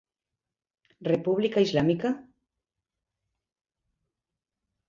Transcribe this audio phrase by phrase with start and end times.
[1.11, 2.09] República islámica?